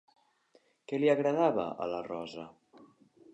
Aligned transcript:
Què 0.91 0.99
li 1.03 1.11
agradava, 1.13 1.67
a 1.87 1.91
la 1.93 2.01
Rosa? 2.09 2.47